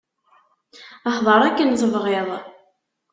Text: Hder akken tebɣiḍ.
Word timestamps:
Hder 1.15 1.39
akken 1.47 1.69
tebɣiḍ. 1.79 2.29